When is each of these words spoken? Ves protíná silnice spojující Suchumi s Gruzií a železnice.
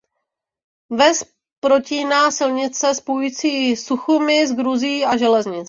Ves 0.89 1.23
protíná 1.59 2.31
silnice 2.31 2.95
spojující 2.95 3.75
Suchumi 3.75 4.47
s 4.47 4.51
Gruzií 4.55 5.05
a 5.05 5.17
železnice. 5.17 5.59